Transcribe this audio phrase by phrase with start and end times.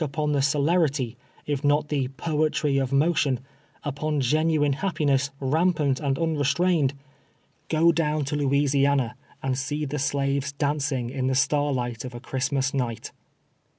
[0.03, 1.15] upon the celerity,
[1.47, 3.39] ii" not the" poetry of motion"—
[3.83, 6.95] upon genuine liaj^piness, rmnpant and unrestrained—
[7.69, 12.73] go down to Louisiana, and see the shives dancing in the starlight of a Christmas
[12.73, 13.11] night.